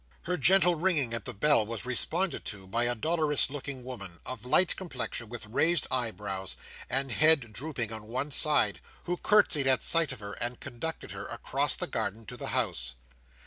Her 0.23 0.35
gentle 0.35 0.73
ringing 0.73 1.13
at 1.13 1.25
the 1.25 1.33
bell 1.35 1.63
was 1.63 1.85
responded 1.85 2.43
to 2.45 2.65
by 2.65 2.85
a 2.85 2.95
dolorous 2.95 3.51
looking 3.51 3.83
woman, 3.83 4.19
of 4.25 4.47
light 4.47 4.75
complexion, 4.75 5.29
with 5.29 5.45
raised 5.45 5.85
eyebrows, 5.91 6.57
and 6.89 7.11
head 7.11 7.53
drooping 7.53 7.93
on 7.93 8.07
one 8.07 8.31
side, 8.31 8.81
who 9.03 9.15
curtseyed 9.15 9.67
at 9.67 9.83
sight 9.83 10.11
of 10.11 10.19
her, 10.19 10.33
and 10.41 10.59
conducted 10.59 11.11
her 11.11 11.27
across 11.27 11.75
the 11.75 11.85
garden 11.85 12.25
to 12.25 12.35
the 12.35 12.47
house. 12.47 12.95